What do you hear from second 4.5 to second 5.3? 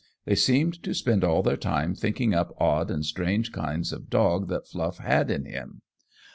Fluff had